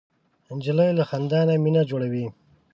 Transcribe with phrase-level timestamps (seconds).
[0.57, 2.25] نجلۍ له خندا نه مینه جوړوي.